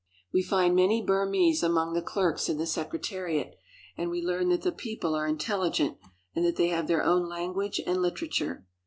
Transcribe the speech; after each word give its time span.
^^^•B^°'^' 0.29 0.33
We 0.33 0.41
find 0.41 0.75
many 0.75 0.99
Bur 0.99 1.27
mese 1.27 1.61
among 1.61 1.93
the 1.93 2.01
clerks 2.01 2.49
in 2.49 2.57
the 2.57 2.65
Secretariat, 2.65 3.53
and 3.95 4.09
we 4.09 4.19
learn 4.19 4.49
that 4.49 4.63
the 4.63 4.71
people 4.71 5.13
are 5.13 5.27
intelligent 5.27 5.99
and 6.35 6.43
that 6.43 6.55
they 6.55 6.69
have 6.69 6.87
their 6.87 7.03
own 7.03 7.29
language 7.29 7.79
and 7.85 8.01
literature. 8.01 8.65